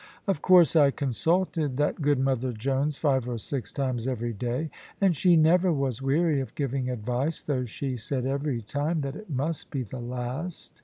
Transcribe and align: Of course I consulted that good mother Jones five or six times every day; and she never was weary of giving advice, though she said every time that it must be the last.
Of 0.25 0.41
course 0.41 0.75
I 0.75 0.89
consulted 0.89 1.77
that 1.77 2.01
good 2.01 2.17
mother 2.17 2.53
Jones 2.53 2.97
five 2.97 3.29
or 3.29 3.37
six 3.37 3.71
times 3.71 4.07
every 4.07 4.33
day; 4.33 4.71
and 4.99 5.15
she 5.15 5.35
never 5.35 5.71
was 5.71 6.01
weary 6.01 6.39
of 6.39 6.55
giving 6.55 6.89
advice, 6.89 7.43
though 7.43 7.65
she 7.65 7.97
said 7.97 8.25
every 8.25 8.63
time 8.63 9.01
that 9.01 9.15
it 9.15 9.29
must 9.29 9.69
be 9.69 9.83
the 9.83 9.99
last. 10.01 10.79